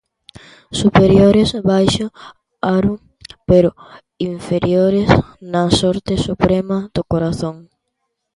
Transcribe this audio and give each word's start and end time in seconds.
Superiores 0.81 1.49
baixo 1.71 2.05
aro 2.77 2.93
pero 3.49 3.69
inferiores 4.33 5.09
na 5.53 5.63
sorte 5.79 6.13
suprema 6.27 6.77
do 6.95 7.01
corazón. 7.11 7.55